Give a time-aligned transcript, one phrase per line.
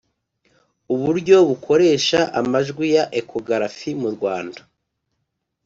[0.93, 4.61] Uburyo bukoresha amajwi ya ekogarafi mu Rwanda